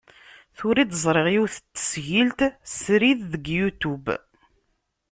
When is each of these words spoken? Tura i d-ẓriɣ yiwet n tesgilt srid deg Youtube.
Tura 0.57 0.81
i 0.81 0.85
d-ẓriɣ 0.89 1.27
yiwet 1.33 1.55
n 1.59 1.63
tesgilt 1.75 2.39
srid 2.83 3.19
deg 3.33 3.45
Youtube. 3.59 4.09